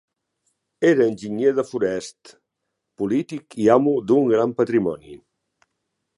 Era 0.91 1.05
enginyer 1.11 1.51
de 1.59 1.65
forests, 1.73 2.33
polític 3.03 3.59
i 3.67 3.71
amo 3.77 3.95
d'un 4.09 4.33
gran 4.35 4.59
patrimoni. 4.65 5.17